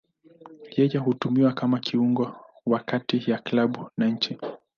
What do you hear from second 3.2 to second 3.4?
ya